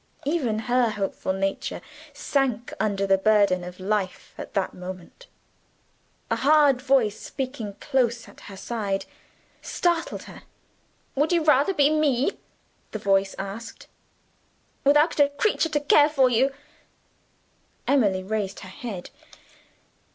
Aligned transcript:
Even 0.25 0.57
her 0.57 0.89
hopeful 0.89 1.31
nature 1.31 1.79
sank 2.11 2.73
under 2.79 3.05
the 3.05 3.19
burden 3.19 3.63
of 3.63 3.79
life 3.79 4.33
at 4.35 4.55
that 4.55 4.73
moment. 4.73 5.27
A 6.31 6.37
hard 6.37 6.81
voice, 6.81 7.19
speaking 7.19 7.75
close 7.79 8.27
at 8.27 8.39
her 8.49 8.57
side, 8.57 9.05
startled 9.61 10.23
her. 10.23 10.41
"Would 11.13 11.31
you 11.31 11.43
rather 11.43 11.75
be 11.75 11.91
Me," 11.91 12.31
the 12.89 12.97
voice 12.97 13.35
asked, 13.37 13.85
"without 14.83 15.19
a 15.19 15.29
creature 15.29 15.69
to 15.69 15.79
care 15.79 16.09
for 16.09 16.31
you?" 16.31 16.51
Emily 17.87 18.23
raised 18.23 18.61
her 18.61 18.69
head. 18.69 19.11